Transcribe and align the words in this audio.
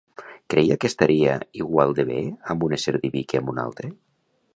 Creia 0.51 0.77
que 0.81 0.89
estaria 0.91 1.35
igual 1.63 1.93
de 1.99 2.05
bé 2.07 2.19
amb 2.55 2.65
un 2.69 2.73
ésser 2.79 2.95
diví 3.05 3.23
que 3.33 3.41
amb 3.43 3.53
un 3.55 3.63
altre? 3.65 3.91